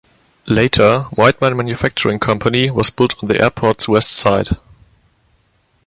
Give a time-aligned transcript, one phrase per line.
[0.47, 4.47] Later Whiteman Manufacturing Company was built on the airport's west side.